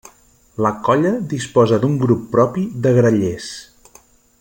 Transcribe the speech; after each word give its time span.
La 0.65 0.71
Colla 0.87 1.11
disposa 1.35 1.79
d'un 1.85 1.95
grup 2.07 2.25
propi 2.35 2.67
de 2.87 2.95
grallers. 3.01 3.55